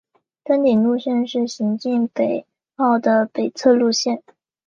[0.43, 4.23] 登顶路线是行经北坳的北侧路线。